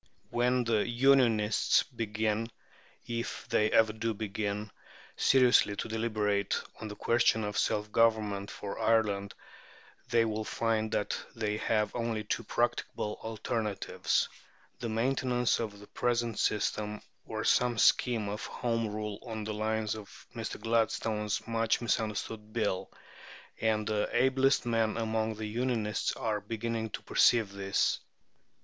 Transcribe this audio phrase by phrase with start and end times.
[0.31, 2.49] When the "Unionists" begin,
[3.05, 4.71] if they ever do begin,
[5.15, 9.35] seriously to deliberate on the question of self government for Ireland,
[10.09, 14.27] they will find that they have only two practicable alternatives
[14.79, 19.93] the maintenance of the present system, or some scheme of Home Rule on the lines
[19.93, 20.59] of Mr.
[20.59, 22.89] Gladstone's much misunderstood Bill.
[23.59, 27.99] And the ablest men among the "Unionists" are beginning to perceive this.